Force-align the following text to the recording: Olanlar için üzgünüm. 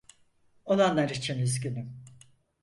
Olanlar 0.65 1.09
için 1.09 1.39
üzgünüm. 1.39 2.03